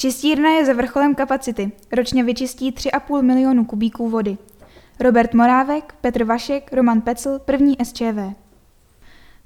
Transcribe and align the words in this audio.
Čistírna 0.00 0.50
je 0.50 0.64
za 0.64 0.72
vrcholem 0.72 1.14
kapacity. 1.14 1.72
Ročně 1.92 2.24
vyčistí 2.24 2.72
3,5 2.72 3.22
milionu 3.22 3.64
kubíků 3.64 4.08
vody. 4.08 4.38
Robert 5.00 5.34
Morávek, 5.34 5.94
Petr 6.00 6.24
Vašek, 6.24 6.72
Roman 6.72 7.00
Pecl, 7.00 7.38
první 7.38 7.76
SČV. 7.84 8.34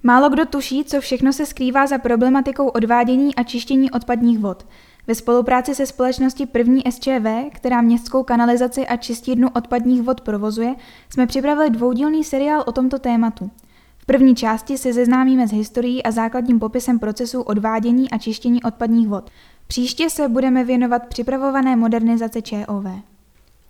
Málo 0.03 0.31
kdo 0.31 0.47
tuší, 0.47 0.85
co 0.85 1.01
všechno 1.01 1.33
se 1.33 1.47
skrývá 1.47 1.87
za 1.87 1.99
problematikou 1.99 2.69
odvádění 2.69 3.35
a 3.35 3.43
čištění 3.43 3.91
odpadních 3.91 4.39
vod. 4.39 4.67
Ve 5.07 5.15
spolupráci 5.15 5.75
se 5.75 5.87
společností 5.87 6.47
první 6.47 6.83
SČV, 6.91 7.51
která 7.53 7.81
městskou 7.81 8.23
kanalizaci 8.23 8.87
a 8.87 8.97
čistírnu 8.97 9.49
odpadních 9.55 10.03
vod 10.03 10.21
provozuje, 10.21 10.75
jsme 11.13 11.27
připravili 11.27 11.71
dvoudílný 11.71 12.25
seriál 12.25 12.65
o 12.67 12.73
tomto 12.73 12.99
tématu. 12.99 13.51
V 13.99 14.07
první 14.07 14.35
části 14.35 14.79
se 14.79 14.93
seznámíme 14.93 15.49
s 15.49 15.53
historií 15.53 16.03
a 16.03 16.11
základním 16.11 16.59
popisem 16.59 16.99
procesu 16.99 17.43
odvádění 17.43 18.11
a 18.11 18.19
čištění 18.19 18.63
odpadních 18.63 19.09
vod. 19.09 19.31
Příště 19.73 20.11
se 20.11 20.29
budeme 20.29 20.65
věnovat 20.65 21.07
připravované 21.07 21.77
modernizace 21.77 22.43
ČOV. 22.43 22.85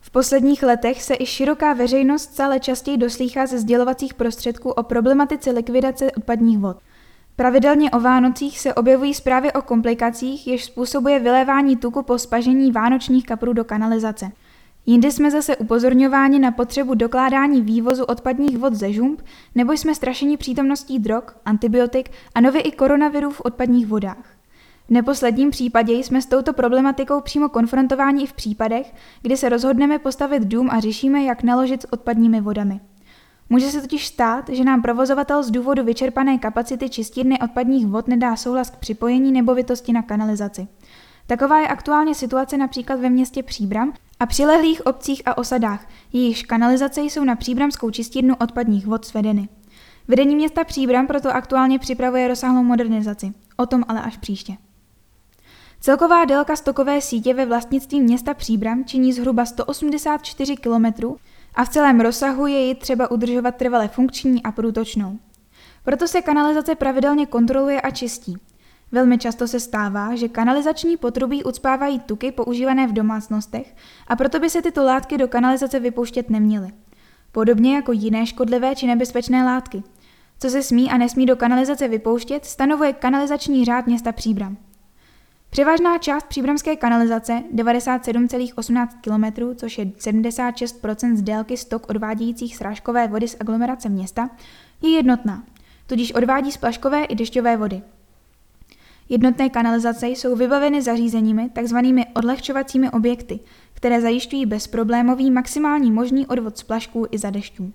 V 0.00 0.10
posledních 0.10 0.62
letech 0.62 1.02
se 1.02 1.14
i 1.18 1.26
široká 1.26 1.72
veřejnost 1.72 2.22
stále 2.22 2.60
častěji 2.60 2.96
doslýchá 2.96 3.46
ze 3.46 3.58
sdělovacích 3.58 4.14
prostředků 4.14 4.70
o 4.70 4.82
problematice 4.82 5.50
likvidace 5.50 6.12
odpadních 6.12 6.58
vod. 6.58 6.76
Pravidelně 7.36 7.90
o 7.90 8.00
Vánocích 8.00 8.60
se 8.60 8.74
objevují 8.74 9.14
zprávy 9.14 9.52
o 9.52 9.62
komplikacích, 9.62 10.46
jež 10.46 10.64
způsobuje 10.64 11.18
vylévání 11.18 11.76
tuku 11.76 12.02
po 12.02 12.18
spažení 12.18 12.72
vánočních 12.72 13.26
kaprů 13.26 13.52
do 13.52 13.64
kanalizace. 13.64 14.32
Jindy 14.86 15.12
jsme 15.12 15.30
zase 15.30 15.56
upozorňováni 15.56 16.38
na 16.38 16.50
potřebu 16.50 16.94
dokládání 16.94 17.62
vývozu 17.62 18.04
odpadních 18.04 18.58
vod 18.58 18.74
ze 18.74 18.92
žump, 18.92 19.22
nebo 19.54 19.72
jsme 19.72 19.94
strašeni 19.94 20.36
přítomností 20.36 20.98
drog, 20.98 21.24
antibiotik 21.44 22.10
a 22.34 22.40
nově 22.40 22.60
i 22.60 22.72
koronavirů 22.72 23.30
v 23.30 23.40
odpadních 23.44 23.86
vodách. 23.86 24.41
Neposledním 24.92 25.50
případě 25.50 25.92
jsme 25.92 26.22
s 26.22 26.26
touto 26.26 26.52
problematikou 26.52 27.20
přímo 27.20 27.48
konfrontováni 27.48 28.22
i 28.22 28.26
v 28.26 28.32
případech, 28.32 28.94
kdy 29.22 29.36
se 29.36 29.48
rozhodneme 29.48 29.98
postavit 29.98 30.42
dům 30.42 30.68
a 30.70 30.80
řešíme, 30.80 31.22
jak 31.22 31.42
naložit 31.42 31.82
s 31.82 31.92
odpadními 31.92 32.40
vodami. 32.40 32.80
Může 33.50 33.70
se 33.70 33.80
totiž 33.80 34.06
stát, 34.06 34.48
že 34.48 34.64
nám 34.64 34.82
provozovatel 34.82 35.42
z 35.42 35.50
důvodu 35.50 35.84
vyčerpané 35.84 36.38
kapacity 36.38 36.88
čistírny 36.88 37.38
odpadních 37.38 37.86
vod 37.86 38.08
nedá 38.08 38.36
souhlas 38.36 38.70
k 38.70 38.76
připojení 38.76 39.32
nebovitosti 39.32 39.92
na 39.92 40.02
kanalizaci. 40.02 40.68
Taková 41.26 41.60
je 41.60 41.68
aktuálně 41.68 42.14
situace 42.14 42.56
například 42.56 43.00
ve 43.00 43.10
městě 43.10 43.42
Příbram 43.42 43.92
a 44.20 44.26
přilehlých 44.26 44.86
obcích 44.86 45.22
a 45.26 45.38
osadách, 45.38 45.88
jejichž 46.12 46.42
kanalizace 46.42 47.00
jsou 47.00 47.24
na 47.24 47.36
příbramskou 47.36 47.90
čistírnu 47.90 48.36
odpadních 48.36 48.86
vod 48.86 49.04
svedeny. 49.04 49.48
Vedení 50.08 50.36
města 50.36 50.64
Příbram 50.64 51.06
proto 51.06 51.30
aktuálně 51.30 51.78
připravuje 51.78 52.28
rozsáhlou 52.28 52.62
modernizaci. 52.62 53.32
O 53.56 53.66
tom 53.66 53.84
ale 53.88 54.02
až 54.02 54.16
příště. 54.16 54.56
Celková 55.84 56.24
délka 56.24 56.56
stokové 56.56 57.00
sítě 57.00 57.34
ve 57.34 57.46
vlastnictví 57.46 58.00
města 58.00 58.34
Příbram 58.34 58.84
činí 58.84 59.12
zhruba 59.12 59.44
184 59.44 60.56
km 60.56 60.86
a 61.54 61.64
v 61.64 61.68
celém 61.68 62.00
rozsahu 62.00 62.46
je 62.46 62.66
ji 62.66 62.74
třeba 62.74 63.10
udržovat 63.10 63.56
trvale 63.56 63.88
funkční 63.88 64.42
a 64.42 64.52
průtočnou. 64.52 65.18
Proto 65.84 66.08
se 66.08 66.22
kanalizace 66.22 66.74
pravidelně 66.74 67.26
kontroluje 67.26 67.80
a 67.80 67.90
čistí. 67.90 68.36
Velmi 68.92 69.18
často 69.18 69.48
se 69.48 69.60
stává, 69.60 70.14
že 70.14 70.28
kanalizační 70.28 70.96
potrubí 70.96 71.44
ucpávají 71.44 72.00
tuky 72.00 72.32
používané 72.32 72.86
v 72.86 72.92
domácnostech 72.92 73.74
a 74.06 74.16
proto 74.16 74.40
by 74.40 74.50
se 74.50 74.62
tyto 74.62 74.84
látky 74.84 75.18
do 75.18 75.28
kanalizace 75.28 75.80
vypouštět 75.80 76.30
neměly. 76.30 76.68
Podobně 77.32 77.74
jako 77.74 77.92
jiné 77.92 78.26
škodlivé 78.26 78.74
či 78.74 78.86
nebezpečné 78.86 79.44
látky. 79.44 79.82
Co 80.38 80.50
se 80.50 80.62
smí 80.62 80.90
a 80.90 80.96
nesmí 80.96 81.26
do 81.26 81.36
kanalizace 81.36 81.88
vypouštět, 81.88 82.44
stanovuje 82.44 82.92
kanalizační 82.92 83.64
řád 83.64 83.86
města 83.86 84.12
Příbram. 84.12 84.56
Převážná 85.52 85.98
část 85.98 86.26
příbramské 86.26 86.76
kanalizace, 86.76 87.42
97,18 87.54 88.88
km, 89.00 89.56
což 89.56 89.78
je 89.78 89.84
76% 89.84 91.16
z 91.16 91.22
délky 91.22 91.56
stok 91.56 91.90
odvádějících 91.90 92.56
srážkové 92.56 93.08
vody 93.08 93.28
z 93.28 93.36
aglomerace 93.40 93.88
města, 93.88 94.30
je 94.82 94.90
jednotná, 94.90 95.44
tudíž 95.86 96.12
odvádí 96.14 96.52
splaškové 96.52 97.04
i 97.04 97.14
dešťové 97.14 97.56
vody. 97.56 97.82
Jednotné 99.08 99.48
kanalizace 99.50 100.08
jsou 100.08 100.36
vybaveny 100.36 100.82
zařízeními, 100.82 101.50
takzvanými 101.50 102.06
odlehčovacími 102.14 102.90
objekty, 102.90 103.40
které 103.74 104.00
zajišťují 104.00 104.46
bezproblémový 104.46 105.30
maximální 105.30 105.92
možný 105.92 106.26
odvod 106.26 106.58
splašků 106.58 107.06
i 107.10 107.18
za 107.18 107.30
dešťů. 107.30 107.72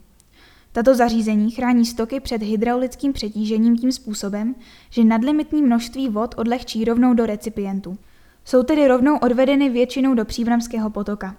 Tato 0.78 0.96
zařízení 0.96 1.52
chrání 1.52 1.86
stoky 1.86 2.20
před 2.20 2.42
hydraulickým 2.42 3.14
přetížením 3.14 3.78
tím 3.78 3.92
způsobem, 3.92 4.56
že 4.90 5.04
nadlimitní 5.04 5.62
množství 5.62 6.10
vod 6.10 6.36
odlehčí 6.38 6.86
rovnou 6.86 7.14
do 7.14 7.26
recipientu. 7.26 7.98
Jsou 8.46 8.64
tedy 8.64 8.88
rovnou 8.88 9.18
odvedeny 9.18 9.70
většinou 9.70 10.14
do 10.14 10.26
Příbramského 10.26 10.90
potoka. 10.90 11.36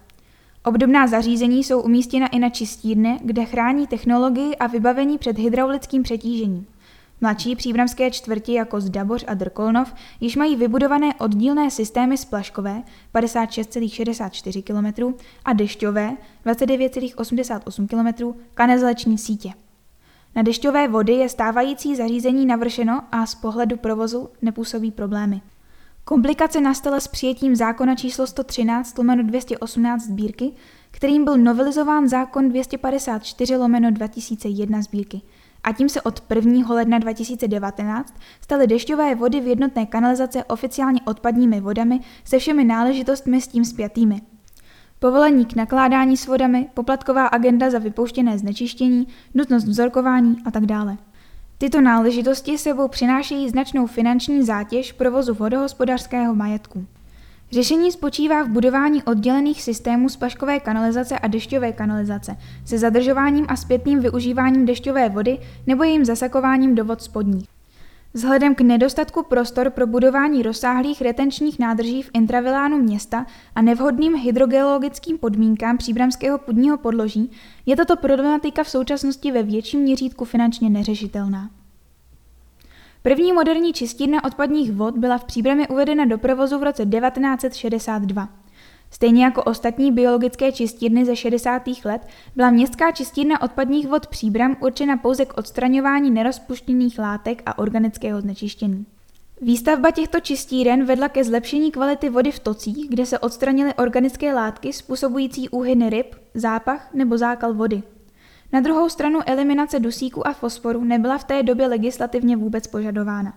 Obdobná 0.65 1.07
zařízení 1.07 1.65
jsou 1.65 1.81
umístěna 1.81 2.27
i 2.27 2.39
na 2.39 2.51
čistírně, 2.51 3.19
kde 3.25 3.45
chrání 3.45 3.87
technologii 3.87 4.57
a 4.57 4.67
vybavení 4.67 5.19
před 5.19 5.39
hydraulickým 5.39 6.03
přetížením. 6.03 6.67
Mladší 7.21 7.57
příbramské 7.57 8.11
čtvrti 8.11 8.53
jako 8.53 8.81
Zdaboř 8.81 9.25
a 9.27 9.35
Drkolnov 9.35 9.95
již 10.21 10.37
mají 10.37 10.57
vybudované 10.57 11.15
oddílné 11.15 11.71
systémy 11.71 12.19
splaškové 12.19 12.83
56,64 13.15 14.63
km 14.63 15.15
a 15.45 15.53
dešťové 15.53 16.17
29,88 16.47 17.87
km 17.89 18.39
kanalizační 18.55 19.19
sítě. 19.19 19.53
Na 20.37 20.43
dešťové 20.43 20.89
vody 20.89 21.13
je 21.13 21.29
stávající 21.29 21.97
zařízení 21.97 22.47
navršeno 22.47 23.03
a 23.13 23.27
z 23.27 23.35
pohledu 23.35 23.77
provozu 23.77 24.29
nepůsobí 24.43 24.91
problémy. 24.91 25.41
Komplikace 26.05 26.61
nastala 26.61 27.01
s 27.01 27.09
přijetím 27.09 27.57
zákona 27.57 27.95
číslo 27.95 28.27
113 28.27 28.97
218 29.23 30.03
sbírky, 30.03 30.53
kterým 30.91 31.25
byl 31.25 31.39
novelizován 31.39 32.09
zákon 32.09 32.49
254 32.49 33.55
2001 33.91 34.83
sbírky– 34.83 35.23
a 35.65 35.73
tím 35.73 35.89
se 35.89 36.03
od 36.03 36.23
1. 36.35 36.75
ledna 36.75 36.99
2019 36.99 38.15
staly 38.41 38.67
dešťové 38.67 39.15
vody 39.15 39.41
v 39.41 39.47
jednotné 39.47 39.87
kanalizace 39.87 40.45
oficiálně 40.45 41.01
odpadními 41.05 41.61
vodami 41.61 42.01
se 42.25 42.39
všemi 42.39 42.65
náležitostmi 42.65 43.41
s 43.41 43.49
tím 43.49 43.65
spjatými. 43.65 44.21
Povolení 44.99 45.47
k 45.47 45.57
nakládání 45.57 46.17
s 46.17 46.27
vodami, 46.27 46.69
poplatková 46.75 47.27
agenda 47.27 47.71
za 47.71 47.79
vypouštěné 47.79 48.39
znečištění, 48.39 49.07
nutnost 49.35 49.65
vzorkování 49.65 50.37
a 50.45 50.51
tak 50.51 50.67
dále. 50.67 50.97
Tyto 51.59 51.81
náležitosti 51.81 52.59
sebou 52.59 52.89
přinášejí 52.89 53.49
značnou 53.49 53.87
finanční 53.87 54.43
zátěž 54.43 54.93
provozu 54.93 55.35
vodohospodářského 55.35 56.35
majetku. 56.35 56.87
Řešení 57.51 57.93
spočívá 57.93 58.43
v 58.43 58.49
budování 58.49 59.03
oddělených 59.03 59.63
systémů 59.63 60.09
splaškové 60.09 60.61
kanalizace 60.61 61.19
a 61.19 61.27
dešťové 61.27 61.73
kanalizace 61.73 62.37
se 62.65 62.79
zadržováním 62.79 63.47
a 63.49 63.57
zpětným 63.57 64.01
využíváním 64.01 64.67
dešťové 64.67 65.09
vody 65.09 65.39
nebo 65.67 65.85
jejím 65.85 66.05
zasakováním 66.05 66.75
do 66.75 66.85
vod 66.85 67.03
spodních. 67.03 67.49
Vzhledem 68.15 68.55
k 68.55 68.61
nedostatku 68.61 69.23
prostor 69.23 69.71
pro 69.71 69.87
budování 69.87 70.43
rozsáhlých 70.43 71.03
retenčních 71.03 71.59
nádrží 71.59 72.03
v 72.03 72.11
intravilánu 72.15 72.83
města 72.83 73.27
a 73.55 73.63
nevhodným 73.63 74.15
hydrogeologickým 74.15 75.19
podmínkám 75.19 75.79
příbramského 75.79 76.39
půdního 76.39 76.79
podloží 76.79 77.31
je 77.67 77.77
tato 77.77 77.97
problematika 77.97 78.65
v 78.65 78.71
současnosti 78.71 79.33
ve 79.33 79.43
větším 79.43 79.81
měřítku 79.81 80.25
finančně 80.25 80.71
neřešitelná. 80.71 81.51
První 83.03 83.33
moderní 83.33 83.73
čistírna 83.73 84.25
odpadních 84.25 84.73
vod 84.73 84.99
byla 84.99 85.19
v 85.19 85.25
Příbrami 85.25 85.69
uvedena 85.69 86.05
do 86.05 86.19
provozu 86.19 86.59
v 86.59 86.63
roce 86.63 86.87
1962. 86.87 88.29
Stejně 88.91 89.25
jako 89.25 89.43
ostatní 89.43 89.93
biologické 89.93 90.53
čistírny 90.53 91.05
ze 91.05 91.17
60. 91.17 91.63
let 91.85 92.07
byla 92.37 92.51
městská 92.51 92.93
čistírna 92.93 93.43
odpadních 93.43 93.89
vod 93.89 94.07
Příbram 94.07 94.57
určena 94.61 94.97
pouze 94.97 95.25
k 95.25 95.39
odstraňování 95.39 96.11
nerozpuštěných 96.11 96.99
látek 96.99 97.43
a 97.47 97.59
organického 97.59 98.21
znečištění. 98.21 98.87
Výstavba 99.41 99.91
těchto 99.91 100.21
čistíren 100.21 100.85
vedla 100.85 101.09
ke 101.09 101.25
zlepšení 101.25 101.71
kvality 101.71 102.11
vody 102.11 102.33
v 102.33 102.39
tocích, 102.39 102.89
kde 102.89 103.07
se 103.07 103.19
odstranily 103.19 103.75
organické 103.75 104.35
látky 104.35 104.73
způsobující 104.73 105.49
úhyny 105.49 105.91
ryb, 105.91 106.15
zápach 106.35 106.95
nebo 106.95 107.19
zákal 107.19 107.55
vody. 107.55 107.83
Na 108.53 108.61
druhou 108.61 108.89
stranu 108.89 109.21
eliminace 109.27 109.81
dusíku 109.81 110.27
a 110.27 110.33
fosforu 110.33 110.85
nebyla 110.85 111.19
v 111.19 111.25
té 111.25 111.43
době 111.43 111.67
legislativně 111.67 112.37
vůbec 112.37 112.67
požadována. 112.67 113.35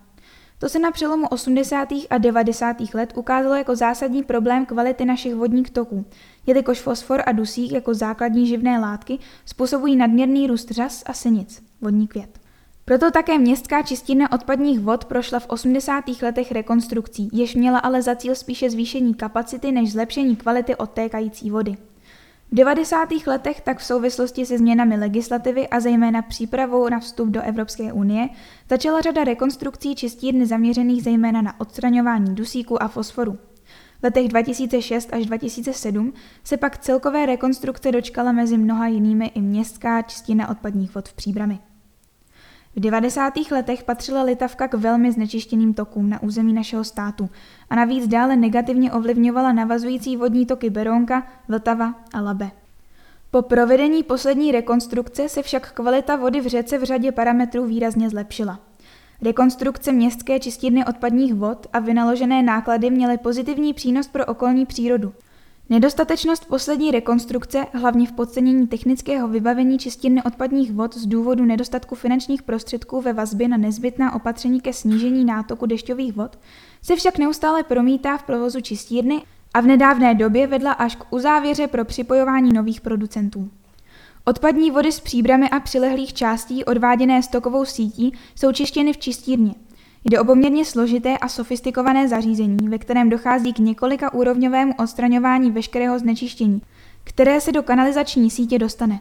To 0.60 0.70
se 0.70 0.80
na 0.80 0.92
přelomu 0.92 1.28
80. 1.28 1.90
a 2.10 2.18
90. 2.18 2.78
let 2.94 3.14
ukázalo 3.16 3.56
jako 3.56 3.76
zásadní 3.76 4.24
problém 4.24 4.66
kvality 4.66 5.06
našich 5.06 5.36
vodních 5.36 5.72
toků, 5.72 6.06
jelikož 6.48 6.80
fosfor 6.80 7.24
a 7.26 7.32
dusík 7.32 7.72
jako 7.72 7.94
základní 7.94 8.48
živné 8.48 8.80
látky 8.80 9.20
způsobují 9.46 9.96
nadměrný 9.96 10.48
růst 10.48 10.72
řas 10.72 11.04
a 11.06 11.14
senic, 11.14 11.64
vodní 11.82 12.08
květ. 12.08 12.40
Proto 12.86 13.12
také 13.12 13.38
městská 13.38 13.82
čistírna 13.82 14.32
odpadních 14.32 14.80
vod 14.80 15.06
prošla 15.06 15.40
v 15.40 15.50
80. 15.50 16.04
letech 16.22 16.52
rekonstrukcí, 16.52 17.30
jež 17.34 17.56
měla 17.56 17.80
ale 17.80 18.02
za 18.02 18.16
cíl 18.16 18.36
spíše 18.36 18.70
zvýšení 18.70 19.14
kapacity 19.14 19.72
než 19.72 19.92
zlepšení 19.92 20.36
kvality 20.36 20.76
odtékající 20.76 21.52
vody. 21.52 21.78
V 22.54 22.56
90. 22.56 23.10
letech 23.28 23.62
tak 23.62 23.80
v 23.80 23.84
souvislosti 23.84 24.46
se 24.46 24.58
změnami 24.58 24.96
legislativy 24.98 25.68
a 25.68 25.80
zejména 25.80 26.22
přípravou 26.22 26.90
na 26.90 27.00
vstup 27.00 27.30
do 27.30 27.42
Evropské 27.42 27.94
unie 27.94 28.30
začala 28.70 29.02
řada 29.02 29.24
rekonstrukcí 29.24 29.96
čistírny 29.96 30.46
zaměřených 30.46 31.04
zejména 31.04 31.42
na 31.42 31.60
odstraňování 31.60 32.36
dusíku 32.36 32.84
a 32.84 32.88
fosforu. 32.88 33.38
V 34.00 34.04
letech 34.04 34.28
2006 34.28 35.14
až 35.14 35.26
2007 35.26 36.14
se 36.44 36.58
pak 36.58 36.78
celkové 36.78 37.26
rekonstrukce 37.26 37.92
dočkala 37.92 38.32
mezi 38.32 38.58
mnoha 38.58 38.88
jinými 38.88 39.26
i 39.26 39.42
městská 39.42 40.02
čistina 40.02 40.50
odpadních 40.50 40.96
vod 40.96 41.10
v 41.10 41.14
Příbrami. 41.14 41.60
V 42.76 42.80
90. 42.80 43.34
letech 43.52 43.84
patřila 43.84 44.24
Litavka 44.24 44.68
k 44.68 44.74
velmi 44.74 45.12
znečištěným 45.12 45.74
tokům 45.74 46.10
na 46.10 46.24
území 46.24 46.54
našeho 46.54 46.84
státu 46.84 47.30
a 47.70 47.76
navíc 47.76 48.08
dále 48.08 48.36
negativně 48.36 48.92
ovlivňovala 48.92 49.54
navazující 49.54 50.18
vodní 50.18 50.46
toky 50.46 50.70
Berounka, 50.70 51.28
Vltava 51.48 51.94
a 52.14 52.22
Labe. 52.22 52.52
Po 53.32 53.42
provedení 53.42 54.04
poslední 54.04 54.52
rekonstrukce 54.52 55.30
se 55.30 55.44
však 55.44 55.72
kvalita 55.72 56.16
vody 56.16 56.42
v 56.42 56.48
řece 56.48 56.78
v 56.78 56.84
řadě 56.84 57.12
parametrů 57.12 57.66
výrazně 57.66 58.10
zlepšila. 58.10 58.60
Rekonstrukce 59.22 59.92
městské 59.92 60.40
čistírny 60.40 60.86
odpadních 60.86 61.34
vod 61.34 61.68
a 61.74 61.80
vynaložené 61.80 62.44
náklady 62.44 62.90
měly 62.90 63.18
pozitivní 63.18 63.74
přínos 63.74 64.08
pro 64.08 64.26
okolní 64.26 64.66
přírodu. 64.66 65.14
Nedostatečnost 65.72 66.46
poslední 66.46 66.92
rekonstrukce, 66.92 67.66
hlavně 67.74 68.08
v 68.08 68.12
podcenění 68.12 68.68
technického 68.68 69.28
vybavení 69.28 69.80
čistírny 69.80 70.24
odpadních 70.24 70.72
vod 70.72 70.98
z 70.98 71.06
důvodu 71.06 71.46
nedostatku 71.46 71.96
finančních 71.96 72.42
prostředků 72.42 73.02
ve 73.02 73.14
vazbě 73.14 73.48
na 73.48 73.58
nezbytná 73.58 74.16
opatření 74.16 74.62
ke 74.62 74.74
snížení 74.74 75.26
nátoku 75.26 75.66
dešťových 75.66 76.14
vod, 76.14 76.40
se 76.82 76.96
však 76.96 77.18
neustále 77.18 77.64
promítá 77.64 78.18
v 78.18 78.24
provozu 78.24 78.62
čistírny 78.62 79.22
a 79.54 79.62
v 79.62 79.66
nedávné 79.66 80.16
době 80.16 80.48
vedla 80.48 80.72
až 80.72 80.96
k 80.96 81.14
uzávěře 81.14 81.68
pro 81.68 81.86
připojování 81.86 82.54
nových 82.54 82.82
producentů. 82.82 83.50
Odpadní 84.26 84.72
vody 84.72 84.92
z 84.92 85.00
příbramy 85.00 85.50
a 85.50 85.60
přilehlých 85.60 86.14
částí 86.14 86.66
odváděné 86.66 87.24
stokovou 87.24 87.66
sítí 87.66 88.14
jsou 88.36 88.52
čištěny 88.52 88.94
v 88.94 88.98
čistírně. 88.98 89.54
Jde 90.06 90.20
o 90.20 90.26
poměrně 90.26 90.66
složité 90.66 91.18
a 91.18 91.28
sofistikované 91.28 92.08
zařízení, 92.08 92.70
ve 92.70 92.78
kterém 92.78 93.10
dochází 93.10 93.54
k 93.54 93.60
několika 93.60 94.14
úrovňovému 94.14 94.74
odstraňování 94.80 95.52
veškerého 95.52 96.00
znečištění, 96.00 96.62
které 97.04 97.42
se 97.42 97.52
do 97.52 97.64
kanalizační 97.64 98.30
sítě 98.30 98.60
dostane. 98.60 99.00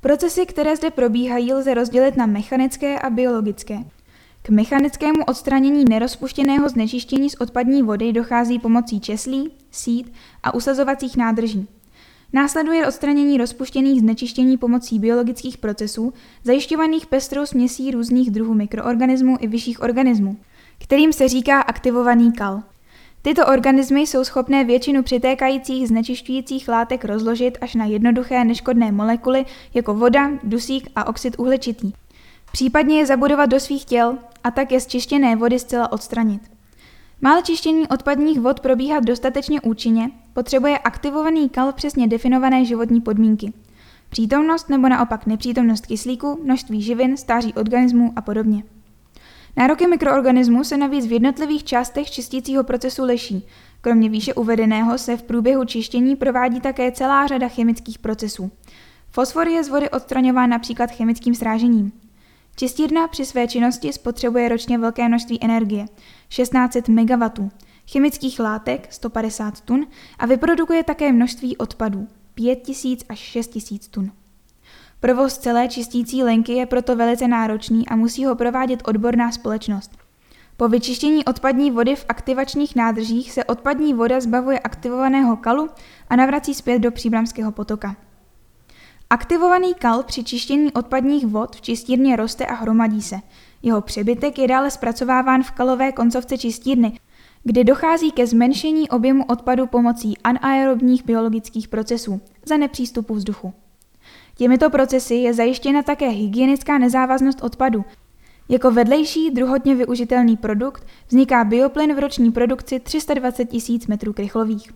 Procesy, 0.00 0.46
které 0.46 0.76
zde 0.76 0.90
probíhají, 0.90 1.52
lze 1.52 1.74
rozdělit 1.74 2.16
na 2.16 2.26
mechanické 2.26 2.98
a 2.98 3.10
biologické. 3.10 3.78
K 4.42 4.48
mechanickému 4.48 5.24
odstranění 5.24 5.84
nerozpuštěného 5.88 6.68
znečištění 6.68 7.30
z 7.30 7.34
odpadní 7.34 7.82
vody 7.82 8.12
dochází 8.12 8.58
pomocí 8.58 9.00
česlí, 9.00 9.50
sít 9.70 10.12
a 10.42 10.54
usazovacích 10.54 11.16
nádrží. 11.16 11.68
Následuje 12.36 12.86
odstranění 12.86 13.38
rozpuštěných 13.38 14.00
znečištění 14.00 14.56
pomocí 14.56 14.98
biologických 14.98 15.58
procesů, 15.58 16.12
zajišťovaných 16.44 17.06
pestrou 17.06 17.46
směsí 17.46 17.90
různých 17.90 18.30
druhů 18.30 18.54
mikroorganismů 18.54 19.36
i 19.40 19.46
vyšších 19.46 19.82
organismů, 19.82 20.36
kterým 20.78 21.12
se 21.12 21.28
říká 21.28 21.60
aktivovaný 21.60 22.32
kal. 22.32 22.62
Tyto 23.22 23.46
organismy 23.46 24.00
jsou 24.00 24.24
schopné 24.24 24.64
většinu 24.64 25.02
přitékajících 25.02 25.88
znečišťujících 25.88 26.68
látek 26.68 27.04
rozložit 27.04 27.58
až 27.60 27.74
na 27.74 27.84
jednoduché 27.84 28.44
neškodné 28.44 28.92
molekuly 28.92 29.44
jako 29.74 29.94
voda, 29.94 30.30
dusík 30.42 30.90
a 30.96 31.06
oxid 31.06 31.38
uhličitý. 31.38 31.92
Případně 32.52 32.98
je 32.98 33.06
zabudovat 33.06 33.46
do 33.46 33.60
svých 33.60 33.84
těl 33.84 34.18
a 34.44 34.50
tak 34.50 34.72
je 34.72 34.80
z 34.80 34.86
čištěné 34.86 35.36
vody 35.36 35.58
zcela 35.58 35.92
odstranit. 35.92 36.55
Mále 37.20 37.42
čištění 37.42 37.88
odpadních 37.88 38.40
vod 38.40 38.60
probíhat 38.60 39.04
dostatečně 39.04 39.60
účinně, 39.60 40.10
potřebuje 40.32 40.78
aktivovaný 40.78 41.48
kal 41.48 41.72
přesně 41.72 42.06
definované 42.06 42.64
životní 42.64 43.00
podmínky. 43.00 43.52
Přítomnost 44.08 44.68
nebo 44.68 44.88
naopak 44.88 45.26
nepřítomnost 45.26 45.86
kyslíku, 45.86 46.40
množství 46.44 46.82
živin, 46.82 47.16
stáří 47.16 47.54
organismů 47.54 48.12
a 48.16 48.20
podobně. 48.20 48.62
Nároky 49.56 49.86
mikroorganismů 49.86 50.64
se 50.64 50.76
navíc 50.76 51.06
v 51.06 51.12
jednotlivých 51.12 51.64
částech 51.64 52.10
čistícího 52.10 52.64
procesu 52.64 53.04
liší. 53.04 53.46
Kromě 53.80 54.08
výše 54.08 54.34
uvedeného 54.34 54.98
se 54.98 55.16
v 55.16 55.22
průběhu 55.22 55.64
čištění 55.64 56.16
provádí 56.16 56.60
také 56.60 56.92
celá 56.92 57.26
řada 57.26 57.48
chemických 57.48 57.98
procesů. 57.98 58.50
Fosfor 59.10 59.48
je 59.48 59.64
z 59.64 59.68
vody 59.68 59.90
odstraňován 59.90 60.50
například 60.50 60.90
chemickým 60.90 61.34
srážením. 61.34 61.92
Čistírna 62.58 63.08
při 63.08 63.24
své 63.24 63.48
činnosti 63.48 63.92
spotřebuje 63.92 64.48
ročně 64.48 64.78
velké 64.78 65.08
množství 65.08 65.44
energie, 65.44 65.86
1600 66.28 66.88
MW, 66.88 67.48
chemických 67.92 68.40
látek 68.40 68.86
150 68.90 69.60
tun 69.60 69.86
a 70.18 70.26
vyprodukuje 70.26 70.84
také 70.84 71.12
množství 71.12 71.56
odpadů 71.56 72.08
5000 72.34 73.04
až 73.08 73.18
6000 73.18 73.88
tun. 73.88 74.12
Provoz 75.00 75.38
celé 75.38 75.68
čistící 75.68 76.22
linky 76.22 76.52
je 76.52 76.66
proto 76.66 76.96
velice 76.96 77.28
náročný 77.28 77.88
a 77.88 77.96
musí 77.96 78.24
ho 78.24 78.36
provádět 78.36 78.82
odborná 78.84 79.32
společnost. 79.32 79.90
Po 80.56 80.68
vyčištění 80.68 81.24
odpadní 81.24 81.70
vody 81.70 81.96
v 81.96 82.04
aktivačních 82.08 82.76
nádržích 82.76 83.32
se 83.32 83.44
odpadní 83.44 83.94
voda 83.94 84.20
zbavuje 84.20 84.58
aktivovaného 84.58 85.36
kalu 85.36 85.68
a 86.08 86.16
navrací 86.16 86.54
zpět 86.54 86.78
do 86.78 86.90
příbramského 86.90 87.52
potoka. 87.52 87.96
Aktivovaný 89.10 89.74
kal 89.74 90.02
při 90.02 90.24
čištění 90.24 90.72
odpadních 90.72 91.26
vod 91.26 91.56
v 91.56 91.60
čistírně 91.60 92.16
roste 92.16 92.46
a 92.46 92.54
hromadí 92.54 93.02
se. 93.02 93.16
Jeho 93.62 93.80
přebytek 93.80 94.38
je 94.38 94.48
dále 94.48 94.70
zpracováván 94.70 95.42
v 95.42 95.50
kalové 95.50 95.92
koncovce 95.92 96.38
čistírny, 96.38 96.98
kdy 97.44 97.64
dochází 97.64 98.10
ke 98.10 98.26
zmenšení 98.26 98.88
objemu 98.90 99.24
odpadu 99.24 99.66
pomocí 99.66 100.14
anaerobních 100.24 101.04
biologických 101.04 101.68
procesů 101.68 102.20
za 102.46 102.56
nepřístupu 102.56 103.14
vzduchu. 103.14 103.52
Těmito 104.36 104.70
procesy 104.70 105.14
je 105.14 105.34
zajištěna 105.34 105.82
také 105.82 106.08
hygienická 106.08 106.78
nezávaznost 106.78 107.42
odpadu. 107.42 107.84
Jako 108.48 108.70
vedlejší 108.70 109.30
druhotně 109.30 109.74
využitelný 109.74 110.36
produkt 110.36 110.86
vzniká 111.08 111.44
bioplyn 111.44 111.94
v 111.94 111.98
roční 111.98 112.32
produkci 112.32 112.80
320 112.80 113.52
000 113.52 113.62
metrů 113.88 114.12
krychlových. 114.12 114.72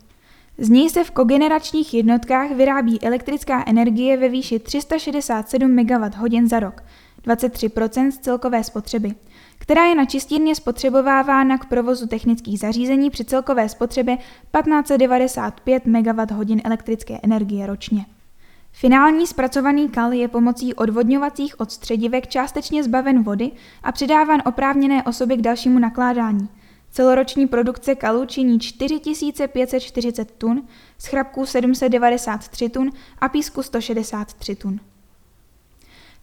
Z 0.58 0.68
něj 0.68 0.90
se 0.90 1.04
v 1.04 1.10
kogeneračních 1.10 1.94
jednotkách 1.94 2.50
vyrábí 2.50 3.02
elektrická 3.02 3.64
energie 3.66 4.16
ve 4.16 4.28
výši 4.28 4.58
367 4.58 5.76
MWh 5.76 6.48
za 6.48 6.60
rok, 6.60 6.82
23% 7.26 8.10
z 8.10 8.18
celkové 8.18 8.64
spotřeby, 8.64 9.14
která 9.58 9.84
je 9.84 9.94
na 9.94 10.04
čistírně 10.04 10.54
spotřebovávána 10.54 11.58
k 11.58 11.64
provozu 11.64 12.06
technických 12.06 12.58
zařízení 12.58 13.10
při 13.10 13.24
celkové 13.24 13.68
spotřebě 13.68 14.16
1595 14.16 15.86
MWh 15.86 16.60
elektrické 16.64 17.20
energie 17.22 17.66
ročně. 17.66 18.06
Finální 18.72 19.26
zpracovaný 19.26 19.88
kal 19.88 20.12
je 20.12 20.28
pomocí 20.28 20.74
odvodňovacích 20.74 21.60
odstředivek 21.60 22.26
částečně 22.26 22.84
zbaven 22.84 23.22
vody 23.22 23.50
a 23.82 23.92
předáván 23.92 24.42
oprávněné 24.46 25.02
osobě 25.02 25.36
k 25.36 25.42
dalšímu 25.42 25.78
nakládání– 25.78 26.48
Celoroční 26.90 27.46
produkce 27.46 27.94
kalu 27.94 28.24
činí 28.24 28.60
4540 28.60 30.30
tun, 30.30 30.62
schrapků 30.98 31.46
793 31.46 32.68
tun 32.68 32.90
a 33.18 33.28
písku 33.28 33.62
163 33.62 34.56
tun. 34.56 34.80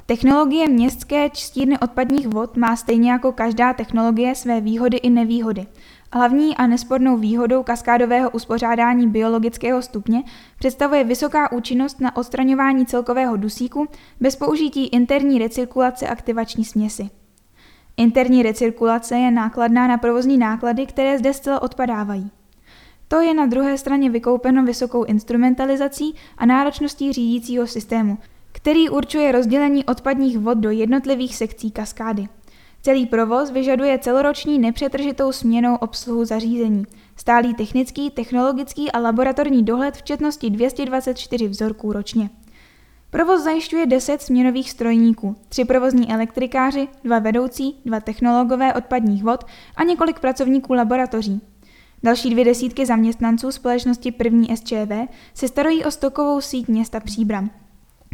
Technologie 0.06 0.68
městské 0.68 1.30
čistírny 1.30 1.80
odpadních 1.80 2.28
vod 2.28 2.58
má 2.58 2.76
stejně 2.76 3.12
jako 3.12 3.32
každá 3.32 3.74
technologie 3.74 4.36
své 4.36 4.62
výhody 4.62 4.98
i 4.98 5.10
nevýhody. 5.10 5.68
Hlavní 6.14 6.58
a 6.58 6.68
nespornou 6.68 7.18
výhodou 7.18 7.64
kaskádového 7.64 8.30
uspořádání 8.30 9.08
biologického 9.08 9.82
stupně 9.82 10.24
představuje 10.60 11.04
vysoká 11.04 11.52
účinnost 11.52 12.02
na 12.02 12.18
odstraňování 12.18 12.86
celkového 12.86 13.38
dusíku 13.38 13.88
bez 14.20 14.36
použití 14.36 14.88
interní 14.88 15.40
recirkulace 15.40 16.08
aktivační 16.08 16.66
směsi. 16.66 17.10
Interní 17.98 18.44
recirkulace 18.44 19.18
je 19.18 19.32
nákladná 19.32 19.88
na 19.88 19.98
provozní 19.98 20.38
náklady, 20.38 20.86
které 20.86 21.20
zde 21.20 21.34
zcela 21.34 21.62
odpadávají. 21.62 22.32
To 23.08 23.22
je 23.22 23.34
na 23.34 23.46
druhé 23.46 23.78
straně 23.78 24.10
vykoupeno 24.10 24.64
vysokou 24.64 25.04
instrumentalizací 25.04 26.16
a 26.38 26.46
náročností 26.46 27.14
řídícího 27.14 27.68
systému, 27.68 28.18
který 28.52 28.90
určuje 28.90 29.32
rozdělení 29.32 29.86
odpadních 29.86 30.40
vod 30.40 30.58
do 30.58 30.70
jednotlivých 30.70 31.36
sekcí 31.36 31.72
kaskády. 31.72 32.28
Celý 32.82 33.06
provoz 33.06 33.52
vyžaduje 33.52 34.00
celoroční 34.00 34.60
nepřetržitou 34.60 35.32
směnou 35.32 35.76
obsluhu 35.76 36.26
zařízení, 36.26 36.86
stálý 37.16 37.54
technický, 37.54 38.10
technologický 38.10 38.92
a 38.92 39.00
laboratorní 39.00 39.64
dohled 39.64 39.96
včetnosti 39.96 40.50
224 40.50 41.48
vzorků 41.48 41.94
ročně. 41.94 42.30
Provoz 43.10 43.44
zajišťuje 43.44 43.86
10 43.86 44.22
směnových 44.22 44.72
strojníků, 44.72 45.36
tři 45.50 45.66
provozní 45.66 46.12
elektrikáři, 46.12 46.88
dva 47.04 47.20
vedoucí, 47.20 47.82
dva 47.86 48.00
technologové 48.00 48.74
odpadních 48.74 49.24
vod 49.24 49.44
a 49.76 49.84
několik 49.84 50.20
pracovníků 50.20 50.74
laboratoří. 50.74 51.42
Další 52.04 52.30
dvě 52.30 52.46
desítky 52.46 52.86
zaměstnanců 52.86 53.52
společnosti 53.52 54.12
první 54.12 54.58
SČV 54.58 54.92
se 55.34 55.48
starají 55.48 55.86
o 55.86 55.92
stokovou 55.92 56.42
síť 56.42 56.68
města 56.68 57.00
Příbram, 57.00 57.50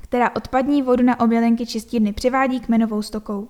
která 0.02 0.36
odpadní 0.36 0.82
vodu 0.82 1.04
na 1.04 1.20
obělenky 1.20 1.66
čistírny 1.66 2.14
přivádí 2.14 2.60
kmenovou 2.60 3.02
stokou. 3.02 3.50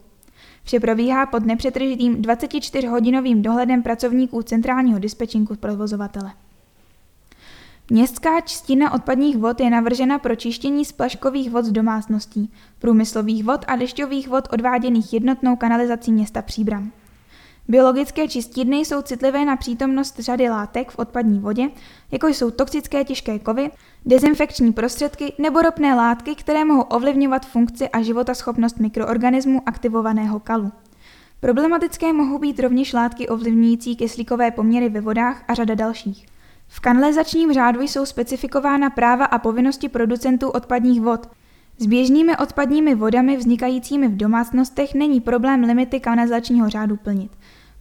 Vše 0.63 0.79
probíhá 0.79 1.25
pod 1.25 1.45
nepřetržitým 1.45 2.15
24-hodinovým 2.15 3.41
dohledem 3.41 3.83
pracovníků 3.83 4.41
centrálního 4.43 4.99
dispečinku 4.99 5.55
provozovatele. 5.55 6.31
Městská 7.89 8.41
čistina 8.41 8.93
odpadních 8.93 9.37
vod 9.37 9.59
je 9.59 9.69
navržena 9.69 10.19
pro 10.19 10.35
čištění 10.35 10.85
splaškových 10.85 11.51
vod 11.51 11.65
z 11.65 11.71
domácností, 11.71 12.51
průmyslových 12.79 13.43
vod 13.43 13.65
a 13.67 13.75
dešťových 13.75 14.27
vod 14.27 14.47
odváděných 14.53 15.13
jednotnou 15.13 15.55
kanalizací 15.55 16.11
města 16.11 16.41
Příbram. 16.41 16.91
Biologické 17.67 18.27
čistírny 18.27 18.77
jsou 18.77 19.01
citlivé 19.01 19.45
na 19.45 19.55
přítomnost 19.55 20.19
řady 20.19 20.49
látek 20.49 20.91
v 20.91 20.99
odpadní 20.99 21.39
vodě, 21.39 21.69
jako 22.11 22.27
jsou 22.27 22.51
toxické 22.51 23.03
těžké 23.03 23.39
kovy, 23.39 23.71
dezinfekční 24.05 24.73
prostředky 24.73 25.33
nebo 25.37 25.61
ropné 25.61 25.95
látky, 25.95 26.35
které 26.35 26.65
mohou 26.65 26.81
ovlivňovat 26.81 27.45
funkci 27.45 27.89
a 27.89 28.01
životaschopnost 28.01 28.79
mikroorganismu 28.79 29.61
aktivovaného 29.65 30.39
kalu. 30.39 30.71
Problematické 31.39 32.13
mohou 32.13 32.39
být 32.39 32.59
rovněž 32.59 32.93
látky 32.93 33.27
ovlivňující 33.27 33.95
kyslíkové 33.95 34.51
poměry 34.51 34.89
ve 34.89 35.01
vodách 35.01 35.43
a 35.47 35.53
řada 35.53 35.75
dalších. 35.75 36.32
V 36.75 36.79
kanalizačním 36.79 37.53
řádu 37.53 37.81
jsou 37.81 38.05
specifikována 38.05 38.89
práva 38.89 39.25
a 39.25 39.39
povinnosti 39.39 39.89
producentů 39.89 40.49
odpadních 40.49 41.01
vod. 41.01 41.29
S 41.77 41.85
běžnými 41.85 42.37
odpadními 42.37 42.95
vodami 42.95 43.37
vznikajícími 43.37 44.07
v 44.07 44.17
domácnostech 44.17 44.93
není 44.93 45.21
problém 45.21 45.63
limity 45.63 45.99
kanalizačního 45.99 46.69
řádu 46.69 46.97
plnit. 46.97 47.31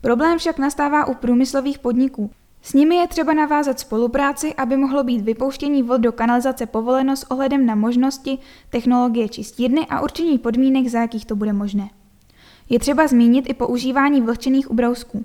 Problém 0.01 0.39
však 0.39 0.59
nastává 0.59 1.05
u 1.05 1.15
průmyslových 1.15 1.79
podniků. 1.79 2.31
S 2.63 2.73
nimi 2.73 2.95
je 2.95 3.09
třeba 3.09 3.35
navázat 3.35 3.81
spolupráci, 3.81 4.55
aby 4.55 4.77
mohlo 4.77 5.05
být 5.05 5.21
vypouštění 5.21 5.83
vod 5.83 6.01
do 6.01 6.13
kanalizace 6.13 6.67
povoleno 6.67 7.17
s 7.17 7.31
ohledem 7.31 7.67
na 7.67 7.75
možnosti, 7.75 8.39
technologie 8.71 9.29
čistírny 9.29 9.87
a 9.87 10.01
určení 10.01 10.39
podmínek, 10.39 10.89
za 10.89 11.01
jakých 11.01 11.27
to 11.27 11.37
bude 11.37 11.53
možné. 11.53 11.91
Je 12.71 12.79
třeba 12.79 13.07
zmínit 13.07 13.51
i 13.51 13.55
používání 13.55 14.21
vlhčených 14.21 14.71
ubrousků. 14.71 15.25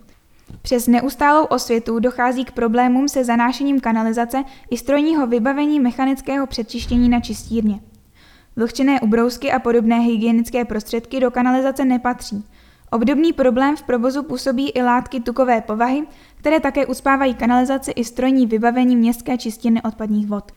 Přes 0.62 0.88
neustálou 0.88 1.46
osvětu 1.46 2.00
dochází 2.00 2.46
k 2.46 2.52
problémům 2.52 3.08
se 3.08 3.24
zanášením 3.24 3.80
kanalizace 3.80 4.44
i 4.70 4.78
strojního 4.78 5.28
vybavení 5.28 5.80
mechanického 5.80 6.48
předčištění 6.48 7.10
na 7.10 7.20
čistírně. 7.20 7.80
Vlhčené 8.56 9.02
ubrousky 9.02 9.52
a 9.52 9.60
podobné 9.60 10.00
hygienické 10.00 10.66
prostředky 10.66 11.20
do 11.20 11.32
kanalizace 11.32 11.86
nepatří. 11.86 12.46
Obdobný 12.92 13.34
problém 13.34 13.76
v 13.76 13.84
provozu 13.84 14.24
působí 14.24 14.70
i 14.70 14.82
látky 14.82 15.20
tukové 15.20 15.62
povahy, 15.62 16.04
které 16.36 16.60
také 16.60 16.86
uspávají 16.86 17.34
kanalizaci 17.34 17.92
i 17.92 18.04
strojní 18.04 18.46
vybavení 18.46 18.96
městské 18.96 19.38
čistírny 19.38 19.82
odpadních 19.82 20.28
vod. 20.28 20.52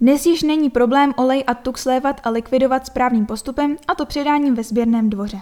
Dnes 0.00 0.26
již 0.26 0.42
není 0.42 0.70
problém 0.70 1.12
olej 1.16 1.44
a 1.46 1.54
tuk 1.54 1.78
slévat 1.78 2.20
a 2.24 2.30
likvidovat 2.30 2.86
správným 2.86 3.26
postupem, 3.26 3.76
a 3.88 3.94
to 3.94 4.06
předáním 4.06 4.54
ve 4.54 4.62
sběrném 4.62 5.10
dvoře. 5.10 5.40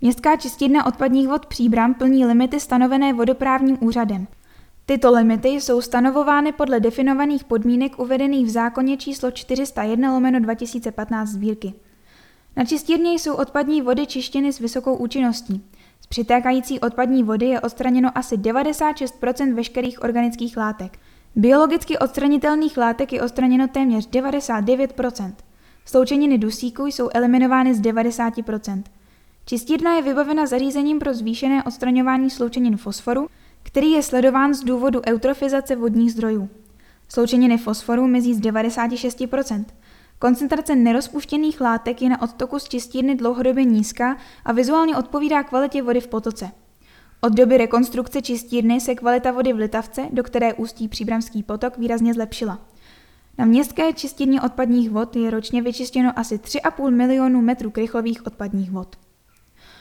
Městská 0.00 0.36
čistírna 0.36 0.86
odpadních 0.86 1.28
vod 1.28 1.46
Příbram 1.46 1.94
plní 1.94 2.26
limity 2.26 2.60
stanovené 2.60 3.12
vodoprávním 3.12 3.78
úřadem. 3.80 4.26
Tyto 4.86 5.10
limity 5.10 5.48
jsou 5.48 5.80
stanovovány 5.80 6.52
podle 6.52 6.80
definovaných 6.80 7.44
podmínek 7.44 7.98
uvedených 7.98 8.46
v 8.46 8.50
zákoně 8.50 8.96
číslo 8.96 9.30
401 9.30 10.12
lomeno 10.12 10.40
2015 10.40 11.28
sbírky. 11.28 11.74
Na 12.56 12.64
čistírně 12.64 13.12
jsou 13.12 13.34
odpadní 13.34 13.82
vody 13.82 14.06
čištěny 14.06 14.52
s 14.52 14.58
vysokou 14.58 14.96
účinností. 14.96 15.64
Z 16.00 16.06
přitékající 16.06 16.80
odpadní 16.80 17.22
vody 17.22 17.46
je 17.46 17.60
odstraněno 17.60 18.18
asi 18.18 18.36
96% 18.36 19.54
veškerých 19.54 20.02
organických 20.02 20.56
látek. 20.56 20.98
Biologicky 21.36 21.98
odstranitelných 21.98 22.76
látek 22.76 23.12
je 23.12 23.22
odstraněno 23.22 23.68
téměř 23.68 24.08
99% 24.08 25.32
Sloučeniny 25.84 26.38
dusíku 26.38 26.86
jsou 26.86 27.08
eliminovány 27.14 27.74
z 27.74 27.80
90 27.80 28.34
Čistírna 29.48 29.94
je 29.94 30.02
vybavena 30.02 30.46
zařízením 30.46 30.98
pro 30.98 31.14
zvýšené 31.14 31.64
odstraňování 31.64 32.30
sloučenin 32.30 32.76
fosforu, 32.76 33.28
který 33.62 33.90
je 33.90 34.02
sledován 34.02 34.54
z 34.54 34.64
důvodu 34.64 35.00
eutrofizace 35.06 35.76
vodních 35.76 36.12
zdrojů. 36.12 36.48
Sloučeniny 37.08 37.58
fosforu 37.58 38.06
mizí 38.06 38.34
z 38.34 38.40
96% 38.40 39.64
Koncentrace 40.18 40.74
nerozpuštěných 40.74 41.60
látek 41.60 42.02
je 42.02 42.08
na 42.08 42.22
odtoku 42.22 42.58
z 42.58 42.68
čistírny 42.68 43.14
dlouhodobě 43.14 43.64
nízká 43.64 44.16
a 44.44 44.52
vizuálně 44.52 44.96
odpovídá 44.96 45.42
kvalitě 45.42 45.82
vody 45.82 46.00
v 46.00 46.08
potoce. 46.08 46.50
Od 47.20 47.32
doby 47.32 47.58
rekonstrukce 47.58 48.22
čistírny 48.22 48.80
se 48.80 48.94
kvalita 48.94 49.32
vody 49.32 49.52
v 49.52 49.56
Litavce, 49.56 50.08
do 50.12 50.22
které 50.22 50.54
ústí 50.54 50.88
příbramský 50.88 51.42
potok, 51.42 51.78
výrazně 51.78 52.14
zlepšila. 52.14 52.58
Na 53.38 53.44
městské 53.44 53.92
čistírně 53.92 54.40
odpadních 54.40 54.90
vod 54.90 55.16
je 55.16 55.30
ročně 55.30 55.62
vyčištěno 55.62 56.18
asi 56.18 56.36
3,5 56.36 56.90
milionu 56.90 57.42
metrů 57.42 57.70
krychlových 57.70 58.26
odpadních 58.26 58.70
vod. 58.70 58.96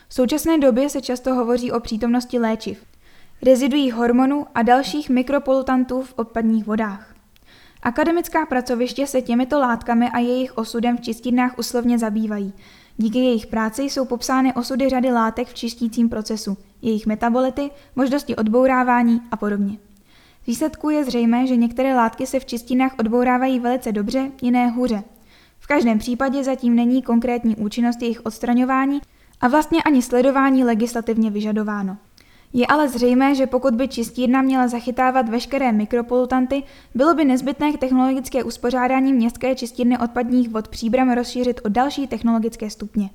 V 0.07 0.13
současné 0.13 0.57
době 0.57 0.89
se 0.89 1.01
často 1.01 1.33
hovoří 1.33 1.71
o 1.71 1.79
přítomnosti 1.79 2.39
léčiv, 2.39 2.83
reziduí 3.45 3.91
hormonů 3.91 4.47
a 4.55 4.61
dalších 4.61 5.09
mikropolutantů 5.09 6.01
v 6.01 6.13
odpadních 6.15 6.67
vodách. 6.67 7.13
Akademická 7.83 8.45
pracoviště 8.45 9.07
se 9.07 9.21
těmito 9.21 9.59
látkami 9.59 10.09
a 10.09 10.19
jejich 10.19 10.57
osudem 10.57 10.97
v 10.97 11.01
čistírnách 11.01 11.59
uslovně 11.59 11.99
zabývají. 11.99 12.53
Díky 12.97 13.19
jejich 13.19 13.47
práci 13.47 13.83
jsou 13.83 14.05
popsány 14.05 14.53
osudy 14.53 14.89
řady 14.89 15.11
látek 15.11 15.47
v 15.47 15.53
čistícím 15.53 16.09
procesu, 16.09 16.57
jejich 16.81 17.05
metabolity, 17.05 17.71
možnosti 17.95 18.35
odbourávání 18.35 19.21
a 19.31 19.37
podobně. 19.37 19.77
Výsledku 20.47 20.89
je 20.89 21.03
zřejmé, 21.03 21.47
že 21.47 21.55
některé 21.55 21.95
látky 21.95 22.27
se 22.27 22.39
v 22.39 22.45
čistínách 22.45 22.95
odbourávají 22.99 23.59
velice 23.59 23.91
dobře, 23.91 24.31
jiné 24.41 24.67
hůře. 24.67 25.03
V 25.59 25.67
každém 25.67 25.99
případě 25.99 26.43
zatím 26.43 26.75
není 26.75 27.01
konkrétní 27.01 27.55
účinnost 27.55 28.01
jejich 28.01 28.25
odstraňování 28.25 29.01
a 29.41 29.47
vlastně 29.47 29.83
ani 29.83 30.01
sledování 30.01 30.63
legislativně 30.63 31.31
vyžadováno. 31.31 31.97
Je 32.53 32.67
ale 32.67 32.89
zřejmé, 32.89 33.35
že 33.35 33.47
pokud 33.47 33.75
by 33.75 33.87
čistírna 33.87 34.41
měla 34.41 34.67
zachytávat 34.67 35.29
veškeré 35.29 35.71
mikropolutanty, 35.71 36.63
bylo 36.95 37.13
by 37.13 37.25
nezbytné 37.25 37.77
technologické 37.77 38.43
uspořádání 38.43 39.13
městské 39.13 39.55
čistírny 39.55 39.97
odpadních 39.97 40.49
vod 40.49 40.67
Příbram 40.67 41.11
rozšířit 41.11 41.61
o 41.63 41.69
další 41.69 42.07
technologické 42.07 42.69
stupně. 42.69 43.09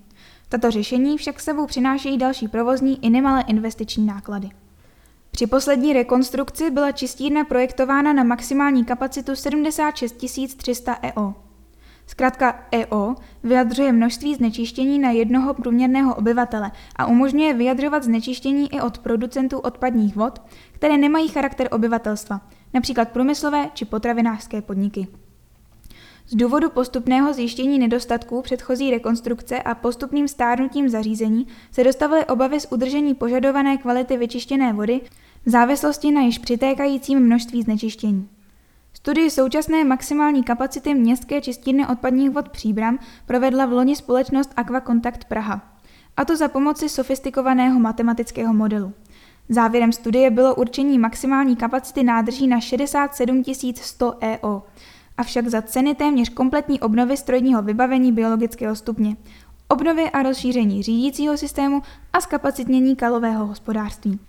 Tato 0.48 0.70
řešení 0.70 1.18
však 1.18 1.40
sebou 1.40 1.66
přinášejí 1.66 2.18
další 2.18 2.48
provozní 2.48 3.04
i 3.04 3.10
nemalé 3.10 3.44
investiční 3.46 4.06
náklady. 4.06 4.50
Při 5.30 5.46
poslední 5.46 5.92
rekonstrukci 5.92 6.70
byla 6.70 6.92
čistírna 6.92 7.44
projektována 7.44 8.12
na 8.12 8.24
maximální 8.24 8.84
kapacitu 8.84 9.36
76 9.36 10.56
300 10.56 10.98
EO. 11.02 11.34
Zkrátka 12.06 12.66
EO 12.72 13.14
vyjadřuje 13.42 13.92
množství 13.92 14.34
znečištění 14.34 14.98
na 14.98 15.10
jednoho 15.10 15.54
průměrného 15.54 16.14
obyvatele 16.14 16.70
a 16.96 17.06
umožňuje 17.06 17.54
vyjadřovat 17.54 18.02
znečištění 18.02 18.74
i 18.74 18.80
od 18.80 18.98
producentů 18.98 19.58
odpadních 19.58 20.16
vod, 20.16 20.42
které 20.72 20.96
nemají 20.96 21.28
charakter 21.28 21.68
obyvatelstva, 21.70 22.40
například 22.74 23.08
průmyslové 23.08 23.70
či 23.74 23.84
potravinářské 23.84 24.62
podniky. 24.62 25.08
Z 26.26 26.34
důvodu 26.34 26.70
postupného 26.70 27.32
zjištění 27.32 27.78
nedostatků 27.78 28.42
předchozí 28.42 28.90
rekonstrukce 28.90 29.62
a 29.62 29.74
postupným 29.74 30.28
stárnutím 30.28 30.88
zařízení 30.88 31.46
se 31.70 31.84
dostavily 31.84 32.26
obavy 32.26 32.60
z 32.60 32.66
udržení 32.70 33.14
požadované 33.14 33.76
kvality 33.76 34.16
vyčištěné 34.16 34.72
vody 34.72 35.00
v 35.46 35.50
závislosti 35.50 36.10
na 36.10 36.20
již 36.20 36.38
přitékajícím 36.38 37.20
množství 37.20 37.62
znečištění. 37.62 38.28
Studii 39.02 39.30
současné 39.30 39.84
maximální 39.84 40.42
kapacity 40.44 40.94
městské 40.94 41.40
čistírny 41.40 41.86
odpadních 41.86 42.30
vod 42.30 42.48
Příbram 42.48 42.98
provedla 43.26 43.66
v 43.66 43.72
loni 43.72 43.96
společnost 43.96 44.50
Aquacontact 44.56 45.24
Praha. 45.24 45.60
A 46.16 46.24
to 46.24 46.36
za 46.36 46.48
pomoci 46.48 46.88
sofistikovaného 46.88 47.80
matematického 47.80 48.54
modelu. 48.54 48.92
Závěrem 49.48 49.92
studie 49.92 50.30
bylo 50.30 50.54
určení 50.54 50.98
maximální 50.98 51.56
kapacity 51.56 52.02
nádrží 52.02 52.46
na 52.46 52.60
67 52.60 53.42
100 53.74 54.14
EO, 54.20 54.62
avšak 55.16 55.48
za 55.48 55.62
ceny 55.62 55.94
téměř 55.94 56.28
kompletní 56.28 56.80
obnovy 56.80 57.16
strojního 57.16 57.62
vybavení 57.62 58.12
biologického 58.12 58.76
stupně, 58.76 59.16
obnovy 59.68 60.10
a 60.10 60.22
rozšíření 60.22 60.82
řídícího 60.82 61.36
systému 61.36 61.82
a 62.12 62.20
zkapacitnění 62.20 62.96
kalového 62.96 63.46
hospodářství. 63.46 64.20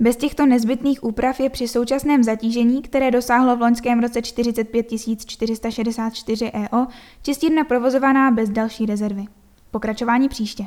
Bez 0.00 0.16
těchto 0.16 0.46
nezbytných 0.46 1.04
úprav 1.04 1.40
je 1.40 1.50
při 1.50 1.68
současném 1.68 2.22
zatížení, 2.22 2.82
které 2.82 3.10
dosáhlo 3.10 3.56
v 3.56 3.60
loňském 3.60 4.00
roce 4.00 4.22
45 4.22 4.86
464 5.26 6.50
EO, 6.54 6.86
čistírna 7.22 7.64
provozovaná 7.64 8.30
bez 8.30 8.50
další 8.50 8.86
rezervy. 8.86 9.24
Pokračování 9.70 10.28
příště. 10.28 10.66